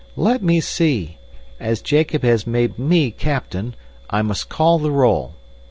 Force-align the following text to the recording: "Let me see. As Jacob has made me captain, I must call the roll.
"Let 0.17 0.41
me 0.41 0.61
see. 0.61 1.17
As 1.59 1.79
Jacob 1.79 2.23
has 2.23 2.47
made 2.47 2.79
me 2.79 3.11
captain, 3.11 3.75
I 4.09 4.23
must 4.23 4.49
call 4.49 4.79
the 4.79 4.89
roll. 4.89 5.35